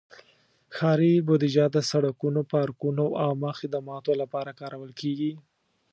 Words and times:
ښاري 0.75 1.13
بودیجه 1.27 1.65
د 1.75 1.77
سړکونو، 1.91 2.39
پارکونو، 2.51 3.01
او 3.07 3.11
عامه 3.21 3.51
خدماتو 3.59 4.11
لپاره 4.21 4.57
کارول 4.59 4.91
کېږي. 5.01 5.31